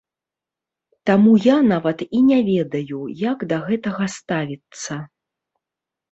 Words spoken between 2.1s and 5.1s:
і не ведаю, як да гэтага ставіцца.